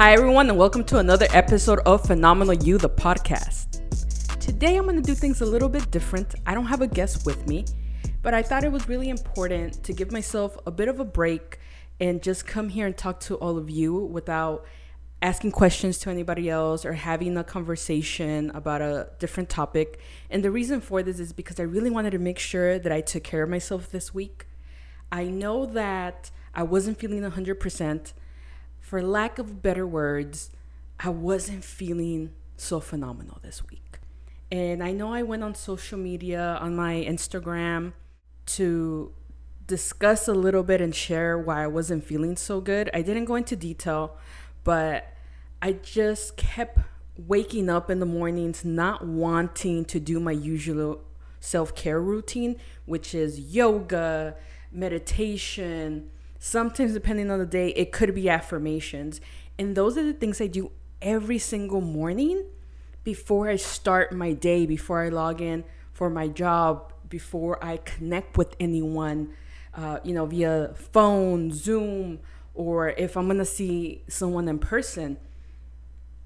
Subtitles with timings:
[0.00, 3.82] Hi, everyone, and welcome to another episode of Phenomenal You, the podcast.
[4.40, 6.36] Today, I'm going to do things a little bit different.
[6.46, 7.66] I don't have a guest with me,
[8.22, 11.58] but I thought it was really important to give myself a bit of a break
[12.00, 14.64] and just come here and talk to all of you without
[15.20, 20.00] asking questions to anybody else or having a conversation about a different topic.
[20.30, 23.02] And the reason for this is because I really wanted to make sure that I
[23.02, 24.46] took care of myself this week.
[25.12, 28.14] I know that I wasn't feeling 100%.
[28.90, 30.50] For lack of better words,
[30.98, 34.00] I wasn't feeling so phenomenal this week.
[34.50, 37.92] And I know I went on social media, on my Instagram,
[38.46, 39.12] to
[39.68, 42.90] discuss a little bit and share why I wasn't feeling so good.
[42.92, 44.16] I didn't go into detail,
[44.64, 45.06] but
[45.62, 46.80] I just kept
[47.16, 51.00] waking up in the mornings not wanting to do my usual
[51.38, 54.34] self care routine, which is yoga,
[54.72, 56.10] meditation.
[56.42, 59.20] Sometimes, depending on the day, it could be affirmations.
[59.58, 62.46] And those are the things I do every single morning
[63.04, 68.38] before I start my day, before I log in for my job, before I connect
[68.38, 69.34] with anyone,
[69.74, 72.20] uh, you know, via phone, Zoom,
[72.54, 75.18] or if I'm gonna see someone in person.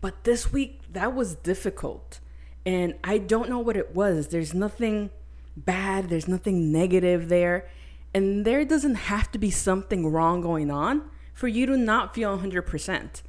[0.01, 2.21] But this week, that was difficult.
[2.65, 4.29] And I don't know what it was.
[4.29, 5.11] There's nothing
[5.57, 7.69] bad, there's nothing negative there.
[8.15, 12.39] And there doesn't have to be something wrong going on for you to not feel
[12.39, 13.23] 100%.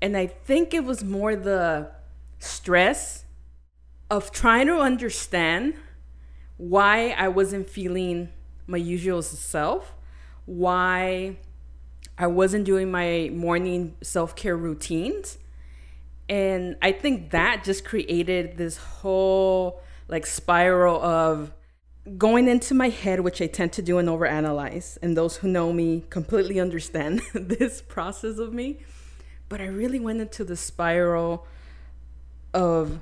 [0.00, 1.90] And I think it was more the
[2.38, 3.24] stress
[4.10, 5.74] of trying to understand
[6.56, 8.28] why I wasn't feeling
[8.66, 9.94] my usual self,
[10.46, 11.38] why
[12.16, 15.38] I wasn't doing my morning self care routines
[16.28, 21.52] and I think that just created this whole like spiral of
[22.18, 24.98] going into my head, which I tend to do and overanalyze.
[25.02, 28.78] And those who know me completely understand this process of me.
[29.48, 31.46] But I really went into the spiral
[32.52, 33.00] of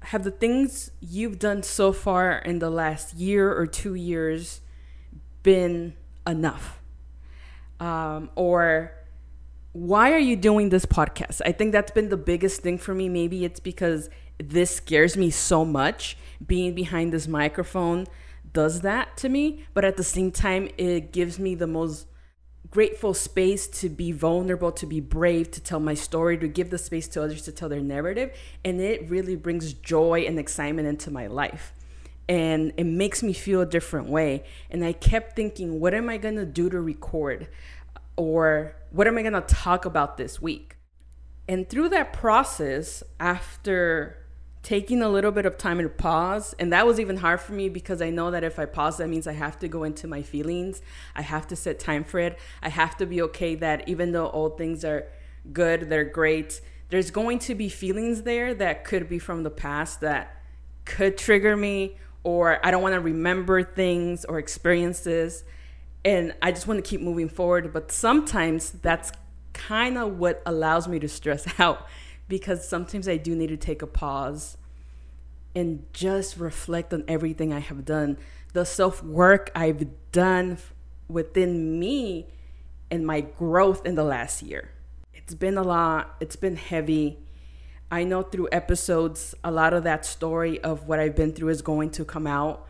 [0.00, 4.60] have the things you've done so far in the last year or two years
[5.42, 5.94] been
[6.26, 6.80] enough?
[7.80, 8.92] Um, or
[9.72, 11.40] why are you doing this podcast?
[11.44, 13.08] I think that's been the biggest thing for me.
[13.08, 16.16] Maybe it's because this scares me so much.
[16.44, 18.06] Being behind this microphone
[18.52, 22.06] does that to me, but at the same time, it gives me the most
[22.70, 26.78] grateful space to be vulnerable, to be brave, to tell my story, to give the
[26.78, 28.32] space to others to tell their narrative.
[28.64, 31.72] And it really brings joy and excitement into my life.
[32.28, 34.44] And it makes me feel a different way.
[34.70, 37.48] And I kept thinking, what am I gonna do to record?
[38.18, 40.76] or what am I going to talk about this week?
[41.48, 44.17] And through that process, after
[44.68, 47.70] taking a little bit of time to pause, and that was even hard for me
[47.70, 50.20] because I know that if I pause, that means I have to go into my
[50.20, 50.82] feelings.
[51.16, 52.38] I have to set time for it.
[52.62, 55.08] I have to be okay that even though all things are
[55.54, 60.02] good, they're great, there's going to be feelings there that could be from the past
[60.02, 60.42] that
[60.84, 65.44] could trigger me, or I don't want to remember things or experiences
[66.04, 67.72] and I just want to keep moving forward.
[67.72, 69.12] But sometimes that's
[69.54, 71.86] kind of what allows me to stress out
[72.28, 74.57] because sometimes I do need to take a pause
[75.54, 78.18] and just reflect on everything I have done,
[78.52, 80.58] the self work I've done
[81.08, 82.28] within me
[82.90, 84.70] and my growth in the last year.
[85.14, 87.18] It's been a lot, it's been heavy.
[87.90, 91.62] I know through episodes, a lot of that story of what I've been through is
[91.62, 92.66] going to come out.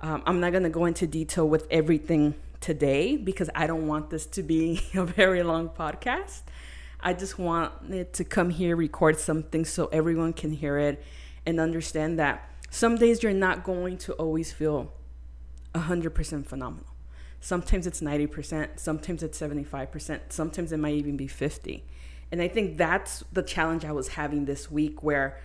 [0.00, 4.10] Um, I'm not going to go into detail with everything today because I don't want
[4.10, 6.42] this to be a very long podcast.
[7.00, 11.02] I just wanted to come here, record something so everyone can hear it
[11.46, 14.92] and understand that some days you're not going to always feel
[15.74, 16.86] 100% phenomenal.
[17.40, 21.84] Sometimes it's 90%, sometimes it's 75%, sometimes it might even be 50.
[22.30, 25.40] And I think that's the challenge I was having this week where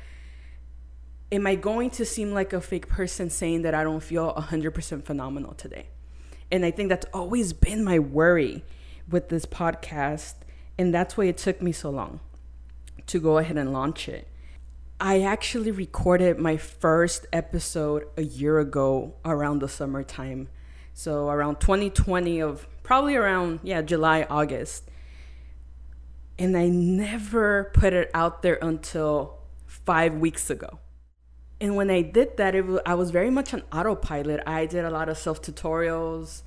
[1.31, 5.03] am I going to seem like a fake person saying that I don't feel 100%
[5.03, 5.87] phenomenal today?
[6.51, 8.63] And I think that's always been my worry
[9.09, 10.35] with this podcast.
[10.77, 12.19] And that's why it took me so long
[13.07, 14.27] to go ahead and launch it.
[14.99, 20.49] I actually recorded my first episode a year ago around the summertime.
[20.93, 24.89] So around 2020 of probably around yeah, July, August.
[26.39, 30.79] And I never put it out there until 5 weeks ago
[31.61, 34.41] and when I did that, it was, I was very much on autopilot.
[34.45, 36.41] I did a lot of self tutorials.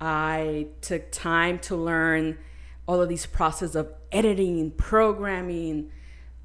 [0.00, 2.38] I took time to learn
[2.86, 5.90] all of these processes of editing, programming,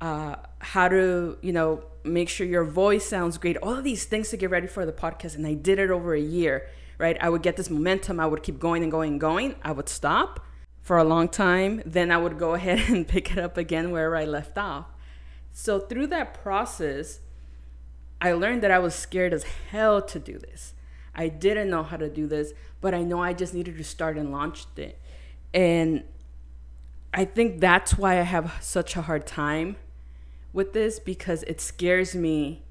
[0.02, 3.58] uh, how to you know make sure your voice sounds great.
[3.58, 6.14] All of these things to get ready for the podcast, and I did it over
[6.14, 6.68] a year.
[6.98, 8.20] Right, I would get this momentum.
[8.20, 9.56] I would keep going and going and going.
[9.64, 10.46] I would stop
[10.82, 14.18] for a long time, then I would go ahead and pick it up again wherever
[14.18, 14.88] I left off.
[15.52, 17.20] So through that process,
[18.22, 20.74] I learned that I was scared as hell to do this.
[21.14, 24.18] I didn't know how to do this, but I know I just needed to start
[24.18, 25.00] and launch it.
[25.54, 26.06] And
[27.14, 29.76] I think that's why I have such a hard time
[30.54, 32.64] with this because it scares me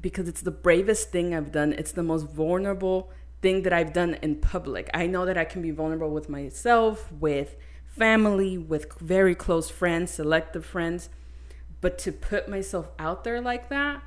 [0.00, 1.72] because it's the bravest thing I've done.
[1.72, 3.10] It's the most vulnerable
[3.40, 4.90] thing that I've done in public.
[4.92, 10.10] I know that I can be vulnerable with myself, with family, with very close friends,
[10.12, 11.08] selective friends,
[11.80, 14.02] but to put myself out there like that,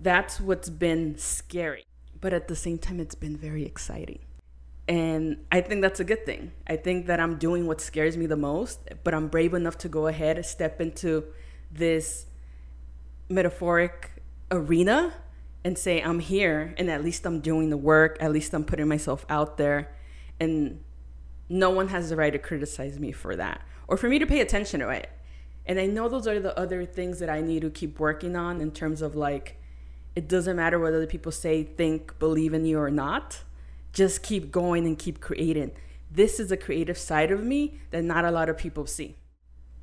[0.00, 1.84] that's what's been scary.
[2.20, 4.20] But at the same time, it's been very exciting.
[4.88, 6.52] And I think that's a good thing.
[6.66, 9.88] I think that I'm doing what scares me the most, but I'm brave enough to
[9.88, 11.24] go ahead and step into
[11.72, 12.26] this
[13.28, 14.12] metaphoric
[14.50, 15.14] arena
[15.64, 18.88] and say, I'm here and at least I'm doing the work, at least I'm putting
[18.88, 19.94] myself out there.
[20.38, 20.82] And
[21.48, 24.40] no one has the right to criticize me for that or for me to pay
[24.40, 25.10] attention to it.
[25.64, 28.60] And I know those are the other things that I need to keep working on
[28.60, 29.60] in terms of like,
[30.16, 33.42] it doesn't matter whether the people say, think, believe in you or not.
[33.92, 35.72] Just keep going and keep creating.
[36.10, 39.16] This is a creative side of me that not a lot of people see.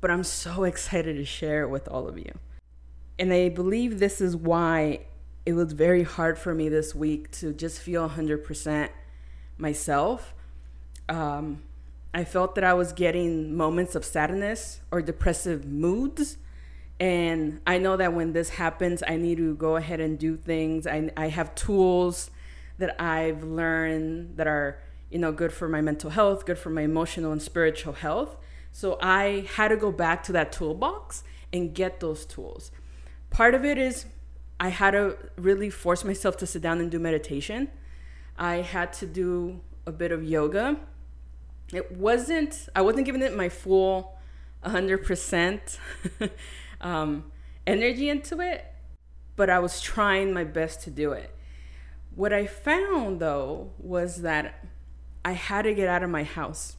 [0.00, 2.32] But I'm so excited to share it with all of you.
[3.18, 5.00] And I believe this is why
[5.44, 8.88] it was very hard for me this week to just feel 100%
[9.58, 10.34] myself.
[11.08, 11.62] Um,
[12.12, 16.38] I felt that I was getting moments of sadness or depressive moods.
[16.98, 20.86] And I know that when this happens, I need to go ahead and do things.
[20.86, 22.30] I, I have tools
[22.78, 24.78] that I've learned that are,
[25.10, 28.36] you know, good for my mental health, good for my emotional and spiritual health.
[28.72, 32.70] So I had to go back to that toolbox and get those tools.
[33.30, 34.06] Part of it is
[34.58, 37.70] I had to really force myself to sit down and do meditation.
[38.38, 40.78] I had to do a bit of yoga.
[41.72, 44.18] It wasn't, I wasn't giving it my full
[44.64, 45.78] 100%
[46.80, 47.32] um,
[47.66, 48.64] energy into it,
[49.36, 51.34] but I was trying my best to do it.
[52.14, 54.66] What I found though was that
[55.24, 56.76] I had to get out of my house.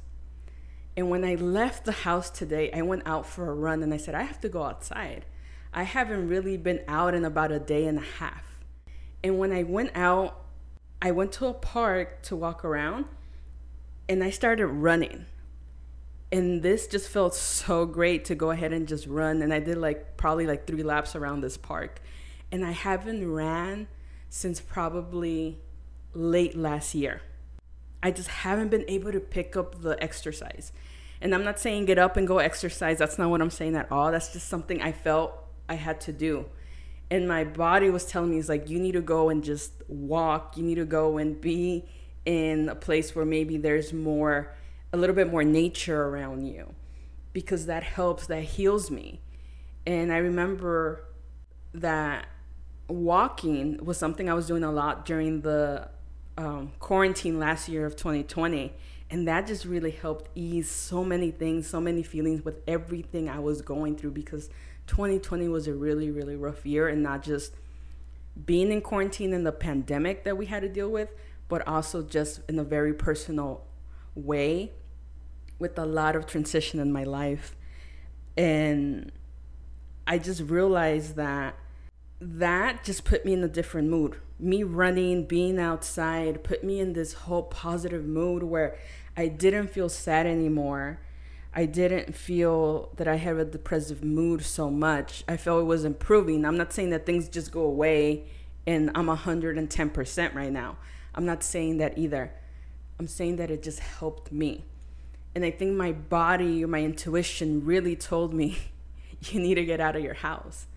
[0.97, 3.97] And when I left the house today, I went out for a run and I
[3.97, 5.25] said, I have to go outside.
[5.73, 8.59] I haven't really been out in about a day and a half.
[9.23, 10.45] And when I went out,
[11.01, 13.05] I went to a park to walk around
[14.09, 15.25] and I started running.
[16.31, 19.41] And this just felt so great to go ahead and just run.
[19.41, 22.01] And I did like probably like three laps around this park.
[22.51, 23.87] And I haven't ran
[24.29, 25.59] since probably
[26.13, 27.21] late last year.
[28.03, 30.71] I just haven't been able to pick up the exercise.
[31.21, 32.97] And I'm not saying get up and go exercise.
[32.97, 34.11] That's not what I'm saying at all.
[34.11, 35.33] That's just something I felt
[35.69, 36.45] I had to do.
[37.11, 40.57] And my body was telling me, it's like, you need to go and just walk.
[40.57, 41.85] You need to go and be
[42.25, 44.55] in a place where maybe there's more,
[44.93, 46.73] a little bit more nature around you
[47.33, 49.21] because that helps, that heals me.
[49.85, 51.05] And I remember
[51.73, 52.27] that
[52.87, 55.89] walking was something I was doing a lot during the
[56.37, 58.73] um, quarantine last year of 2020.
[59.09, 63.39] And that just really helped ease so many things, so many feelings with everything I
[63.39, 64.49] was going through because
[64.87, 67.55] 2020 was a really, really rough year, and not just
[68.45, 71.09] being in quarantine and the pandemic that we had to deal with,
[71.49, 73.65] but also just in a very personal
[74.15, 74.71] way
[75.59, 77.55] with a lot of transition in my life.
[78.37, 79.11] And
[80.07, 81.55] I just realized that
[82.19, 84.17] that just put me in a different mood.
[84.41, 88.75] Me running, being outside, put me in this whole positive mood where
[89.15, 90.99] I didn't feel sad anymore.
[91.53, 95.23] I didn't feel that I had a depressive mood so much.
[95.27, 96.45] I felt it was improving.
[96.45, 98.23] I'm not saying that things just go away
[98.65, 100.77] and I'm 110% right now.
[101.13, 102.31] I'm not saying that either.
[102.99, 104.63] I'm saying that it just helped me.
[105.33, 108.57] And I think my body my intuition really told me,
[109.21, 110.67] you need to get out of your house.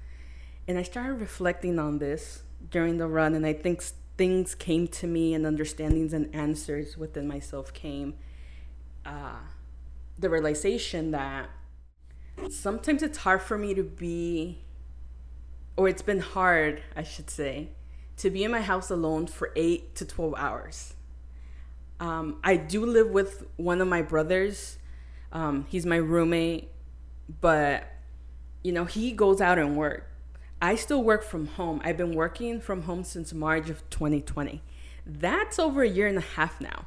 [0.66, 3.82] And I started reflecting on this during the run, and I think
[4.16, 8.14] things came to me, and understandings and answers within myself came.
[9.04, 9.36] Uh,
[10.18, 11.50] the realization that
[12.50, 14.62] sometimes it's hard for me to be,
[15.76, 17.70] or it's been hard, I should say,
[18.18, 20.94] to be in my house alone for eight to 12 hours.
[22.00, 24.78] Um, I do live with one of my brothers.
[25.32, 26.70] Um, he's my roommate,
[27.40, 27.84] but
[28.62, 30.10] you know, he goes out and work.
[30.64, 31.82] I still work from home.
[31.84, 34.62] I've been working from home since March of 2020.
[35.04, 36.86] That's over a year and a half now.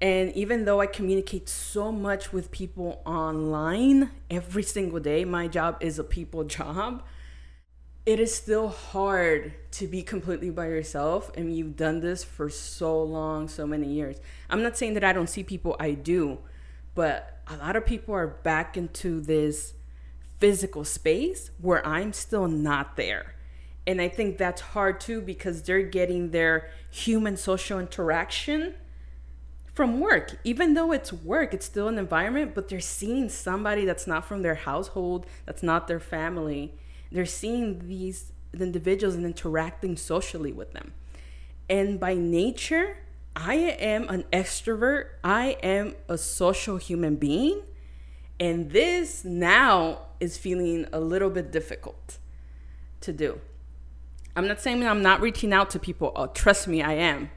[0.00, 5.78] And even though I communicate so much with people online every single day, my job
[5.80, 7.02] is a people job.
[8.06, 11.32] It is still hard to be completely by yourself.
[11.36, 14.20] And you've done this for so long, so many years.
[14.48, 16.38] I'm not saying that I don't see people, I do.
[16.94, 19.74] But a lot of people are back into this
[20.40, 23.34] physical space where I'm still not there.
[23.86, 28.74] And I think that's hard too because they're getting their human social interaction
[29.72, 30.38] from work.
[30.44, 34.42] Even though it's work, it's still an environment, but they're seeing somebody that's not from
[34.42, 36.74] their household, that's not their family.
[37.12, 40.92] They're seeing these individuals and interacting socially with them.
[41.68, 42.98] And by nature,
[43.36, 45.06] I am an extrovert.
[45.22, 47.62] I am a social human being.
[48.38, 52.18] And this now is feeling a little bit difficult
[53.00, 53.40] to do.
[54.36, 56.12] I'm not saying I'm not reaching out to people.
[56.14, 57.30] Oh, trust me, I am.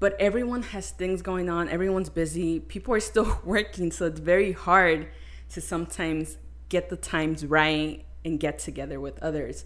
[0.00, 1.68] But everyone has things going on.
[1.68, 2.60] Everyone's busy.
[2.60, 3.90] People are still working.
[3.90, 5.08] So it's very hard
[5.50, 9.64] to sometimes get the times right and get together with others.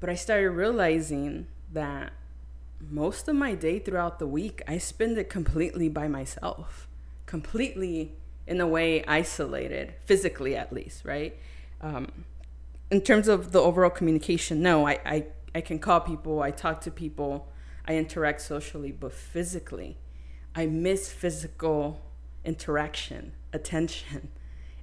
[0.00, 2.12] But I started realizing that
[2.80, 6.88] most of my day throughout the week, I spend it completely by myself,
[7.26, 8.12] completely
[8.46, 11.36] in a way isolated, physically at least, right?
[11.80, 12.24] Um,
[12.90, 16.80] in terms of the overall communication, no, I, I, I can call people, I talk
[16.82, 17.48] to people,
[17.86, 19.98] I interact socially, but physically,
[20.54, 22.00] I miss physical
[22.44, 24.30] interaction, attention,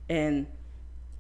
[0.10, 0.48] and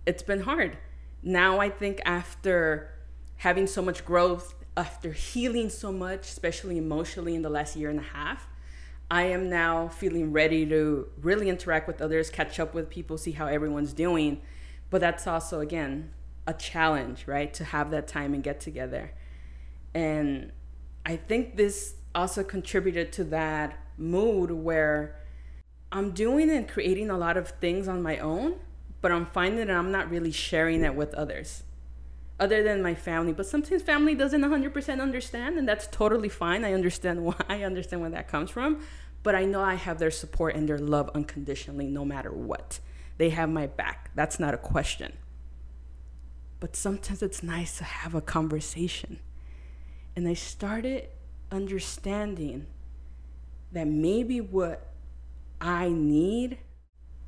[0.05, 0.77] it's been hard.
[1.23, 2.93] Now I think after
[3.37, 7.99] having so much growth after healing so much, especially emotionally in the last year and
[7.99, 8.47] a half,
[9.09, 13.33] I am now feeling ready to really interact with others, catch up with people, see
[13.33, 14.41] how everyone's doing.
[14.91, 16.11] But that's also, again,
[16.45, 17.51] a challenge, right?
[17.55, 19.13] To have that time and get together.
[19.95, 20.51] And
[21.05, 25.19] I think this also contributed to that mood where
[25.91, 28.55] I'm doing and creating a lot of things on my own,
[29.01, 31.63] but I'm finding that I'm not really sharing it with others
[32.39, 33.33] other than my family.
[33.33, 36.65] But sometimes family doesn't 100% understand, and that's totally fine.
[36.65, 37.35] I understand why.
[37.47, 38.81] I understand where that comes from.
[39.23, 42.79] But I know I have their support and their love unconditionally, no matter what.
[43.17, 44.11] They have my back.
[44.15, 45.13] That's not a question.
[46.59, 49.19] But sometimes it's nice to have a conversation.
[50.15, 51.09] And I started
[51.51, 52.67] understanding
[53.71, 54.91] that maybe what
[55.59, 56.57] I need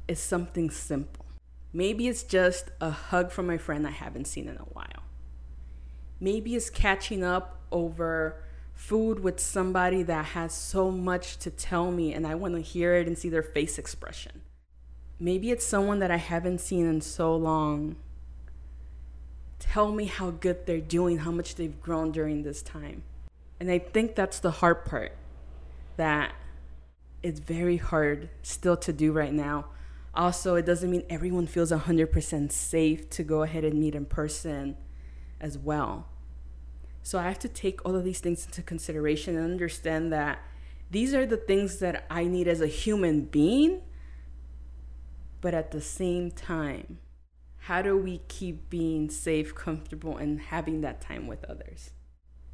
[0.07, 1.25] is something simple.
[1.71, 5.03] Maybe it's just a hug from my friend I haven't seen in a while
[6.23, 8.41] maybe it's catching up over
[8.73, 12.95] food with somebody that has so much to tell me and I want to hear
[12.95, 14.41] it and see their face expression.
[15.23, 17.95] Maybe it's someone that I haven't seen in so long.
[19.57, 23.03] Tell me how good they're doing, how much they've grown during this time.
[23.57, 25.13] And I think that's the hard part
[25.95, 26.33] that
[27.21, 29.67] it's very hard still to do right now.
[30.13, 34.75] Also, it doesn't mean everyone feels 100% safe to go ahead and meet in person
[35.39, 36.09] as well.
[37.01, 40.39] So I have to take all of these things into consideration and understand that
[40.91, 43.83] these are the things that I need as a human being.
[45.43, 46.99] But at the same time,
[47.67, 51.91] how do we keep being safe, comfortable, and having that time with others?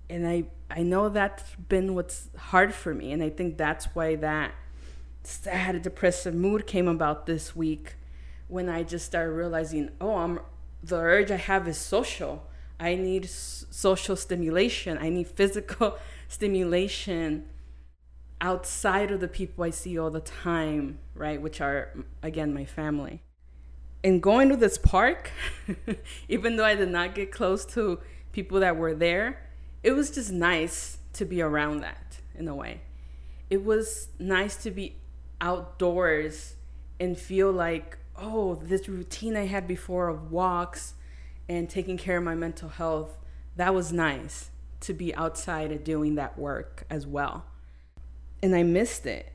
[0.10, 3.12] And I, I know that's been what's hard for me.
[3.12, 4.56] And I think that's why that
[5.24, 7.94] sad, depressive mood came about this week
[8.48, 10.40] when I just started realizing, oh, I'm
[10.84, 14.98] the urge I have is social I need social stimulation.
[14.98, 17.46] I need physical stimulation
[18.42, 21.42] outside of the people I see all the time, right?
[21.42, 21.94] Which are,
[22.24, 23.22] again, my family.
[24.04, 25.32] And going to this park,
[26.30, 28.00] even though I did not get close to
[28.32, 29.50] people that were there,
[29.84, 32.82] it was just nice to be around that in a way.
[33.50, 34.96] It was nice to be
[35.42, 36.56] outdoors
[37.00, 40.94] and feel like, oh, this routine I had before of walks
[41.48, 43.18] and taking care of my mental health,
[43.56, 47.46] that was nice to be outside and doing that work as well.
[48.42, 49.32] And I missed it.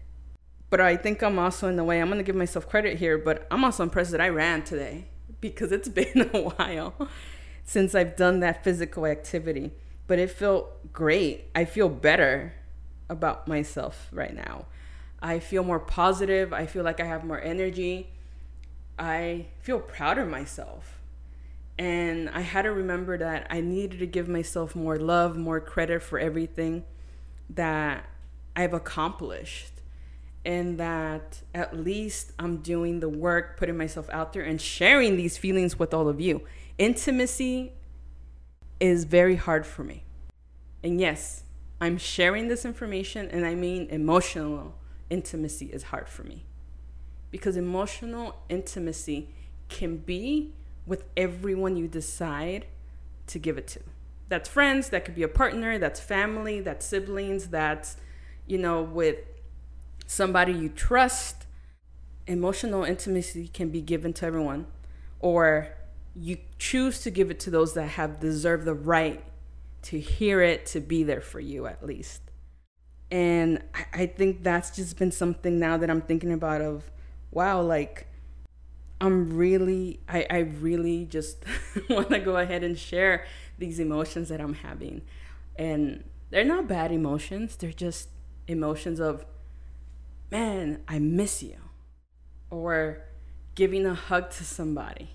[0.70, 3.46] But I think I'm also in the way, I'm gonna give myself credit here, but
[3.50, 5.06] I'm also impressed that I ran today
[5.40, 7.08] because it's been a while
[7.64, 9.72] since I've done that physical activity.
[10.06, 11.44] But it felt great.
[11.54, 12.54] I feel better
[13.08, 14.66] about myself right now.
[15.22, 16.52] I feel more positive.
[16.52, 18.10] I feel like I have more energy.
[18.98, 21.00] I feel proud of myself
[21.78, 26.02] and I had to remember that I needed to give myself more love, more credit
[26.02, 26.84] for everything
[27.50, 28.04] that
[28.56, 29.72] I've accomplished.
[30.46, 35.38] And that at least I'm doing the work, putting myself out there and sharing these
[35.38, 36.42] feelings with all of you.
[36.76, 37.72] Intimacy
[38.78, 40.04] is very hard for me.
[40.82, 41.44] And yes,
[41.80, 44.74] I'm sharing this information, and I mean emotional
[45.08, 46.44] intimacy is hard for me.
[47.30, 49.30] Because emotional intimacy
[49.68, 50.52] can be
[50.86, 52.66] with everyone you decide
[53.28, 53.80] to give it to.
[54.28, 57.96] That's friends, that could be a partner, that's family, that's siblings, that's,
[58.46, 59.18] you know, with
[60.06, 61.46] somebody you trust.
[62.26, 64.66] emotional intimacy can be given to everyone,
[65.20, 65.68] or
[66.14, 69.22] you choose to give it to those that have deserved the right
[69.82, 72.22] to hear it, to be there for you at least.
[73.10, 76.90] And I, think that's just been something now that I'm thinking about of
[77.30, 78.08] wow, like
[79.00, 81.44] I'm really I, I really just
[81.90, 83.26] want to go ahead and share
[83.58, 85.02] these emotions that I'm having.
[85.56, 88.08] And they're not bad emotions, they're just
[88.46, 89.24] emotions of
[90.30, 91.56] man, I miss you.
[92.50, 93.02] Or
[93.54, 95.10] giving a hug to somebody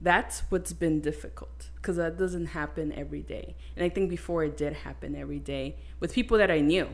[0.00, 3.54] that's what's been difficult because that doesn't happen every day.
[3.76, 6.88] And I think before it did happen every day with people that I knew.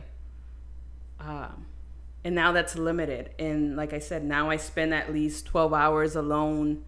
[1.20, 1.66] Um,
[2.24, 3.30] and now that's limited.
[3.38, 6.84] And like I said, now I spend at least 12 hours alone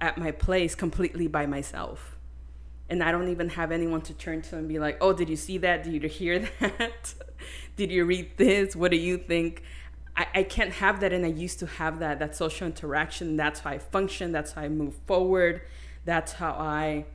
[0.00, 2.16] at my place completely by myself.
[2.90, 5.36] And I don't even have anyone to turn to and be like, oh, did you
[5.36, 5.84] see that?
[5.84, 7.14] Did you hear that?
[7.76, 8.76] did you read this?
[8.76, 9.62] What do you think?
[10.16, 13.60] I, I can't have that and I used to have that that social interaction that's
[13.60, 15.62] how I function that's how I move forward
[16.04, 17.06] that's how I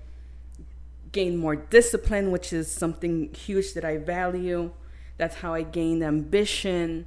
[1.12, 4.72] gain more discipline which is something huge that I value
[5.18, 7.06] that's how I gain ambition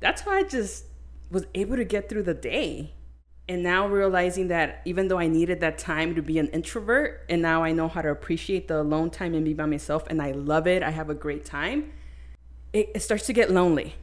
[0.00, 0.84] that's how I just
[1.30, 2.94] was able to get through the day
[3.50, 7.42] and now realizing that even though I needed that time to be an introvert and
[7.42, 10.30] now I know how to appreciate the alone time and be by myself and I
[10.30, 11.92] love it I have a great time
[12.72, 13.96] it, it starts to get lonely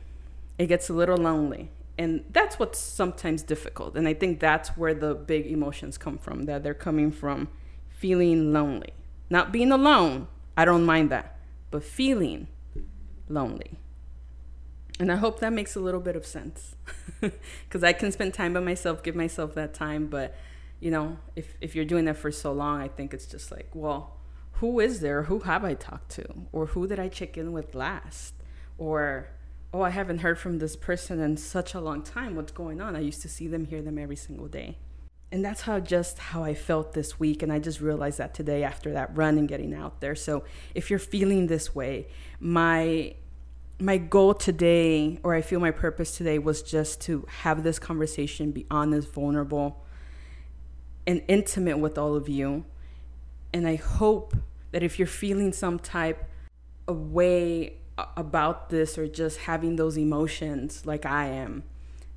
[0.58, 1.70] it gets a little lonely.
[1.98, 3.96] And that's what's sometimes difficult.
[3.96, 7.48] And I think that's where the big emotions come from, that they're coming from
[7.90, 8.94] feeling lonely.
[9.30, 11.38] Not being alone, I don't mind that,
[11.72, 12.48] but feeling
[13.28, 13.80] lonely.
[15.00, 16.76] And I hope that makes a little bit of sense.
[17.64, 20.08] Because I can spend time by myself, give myself that time.
[20.08, 20.36] But,
[20.80, 23.70] you know, if, if you're doing that for so long, I think it's just like,
[23.74, 24.18] well,
[24.54, 25.24] who is there?
[25.24, 26.26] Who have I talked to?
[26.52, 28.34] Or who did I check in with last?
[28.78, 29.30] Or
[29.74, 32.36] oh, I haven't heard from this person in such a long time.
[32.36, 32.96] What's going on?
[32.96, 34.78] I used to see them, hear them every single day.
[35.32, 37.44] And that's how just how I felt this week.
[37.44, 40.16] And I just realized that today after that run and getting out there.
[40.16, 42.08] So if you're feeling this way,
[42.40, 43.16] my
[43.80, 48.52] my goal today, or I feel my purpose today, was just to have this conversation,
[48.52, 49.86] be honest, vulnerable,
[51.06, 52.66] and intimate with all of you.
[53.54, 54.36] And I hope
[54.72, 56.28] that if you're feeling some type
[56.88, 57.78] of way
[58.16, 61.64] about this or just having those emotions like I am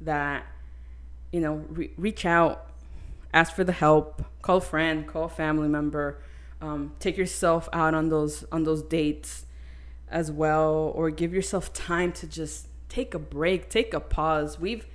[0.00, 0.46] that
[1.32, 2.70] you know re- reach out
[3.32, 6.20] ask for the help call a friend call a family member
[6.60, 9.46] um, take yourself out on those on those dates
[10.10, 14.86] as well or give yourself time to just take a break take a pause we've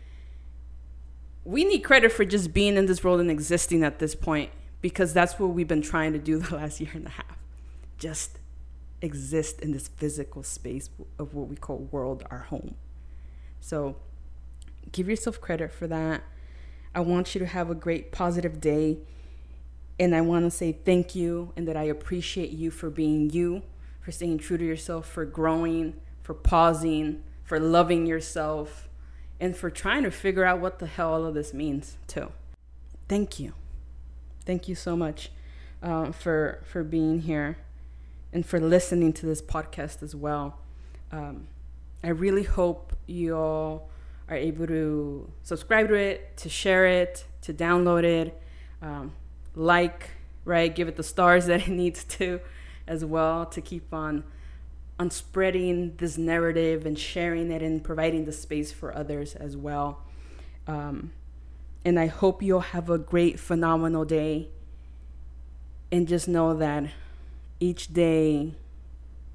[1.44, 4.50] we need credit for just being in this world and existing at this point
[4.82, 7.38] because that's what we've been trying to do the last year and a half
[7.98, 8.40] just
[9.02, 12.76] exist in this physical space of what we call world, our home.
[13.62, 13.96] So
[14.92, 16.24] give yourself credit for that.
[16.94, 19.00] I want you to have a great positive day.
[20.00, 23.64] And I want to say thank you and that I appreciate you for being you,
[24.06, 28.88] for staying true to yourself, for growing, for pausing, for loving yourself,
[29.40, 32.32] and for trying to figure out what the hell all of this means, too.
[33.10, 33.54] Thank you.
[34.46, 35.32] Thank you so much
[35.82, 37.58] uh, for, for being here
[38.32, 40.60] and for listening to this podcast as well.
[41.12, 41.48] Um,
[42.04, 43.90] I really hope you all
[44.30, 48.40] are able to subscribe to it, to share it, to download it,
[48.84, 49.14] um,
[49.56, 50.12] like,
[50.44, 50.76] right?
[50.76, 52.40] Give it the stars that it needs to
[52.88, 54.24] as well to keep on
[54.98, 60.02] on spreading this narrative and sharing it and providing the space for others as well.
[60.68, 61.12] Um,
[61.84, 64.48] and I hope you'll have a great, phenomenal day.
[65.92, 66.86] And just know that
[67.60, 68.54] each day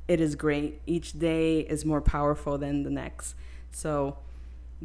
[0.08, 0.80] it is great.
[0.86, 3.34] Each day is more powerful than the next.
[3.70, 4.16] So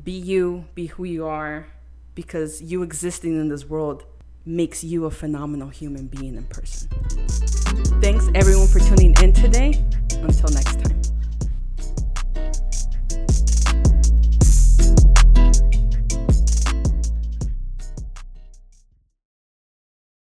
[0.04, 1.68] be you, be who you are,
[2.14, 4.04] because you existing in this world
[4.46, 6.90] makes you a phenomenal human being in person.
[8.02, 9.80] Thanks everyone for tuning in today.
[10.12, 11.15] Until next time.